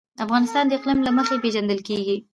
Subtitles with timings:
[0.25, 2.17] افغانستان د اقلیم له مخې پېژندل کېږي.